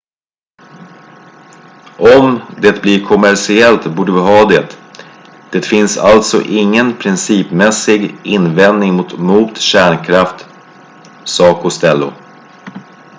[1.99, 4.77] """om det blir kommersiellt borde vi ha det.
[5.51, 10.47] det finns alltså ingen principmässig invändning mot kärnkraft,"
[11.25, 12.11] sa costello.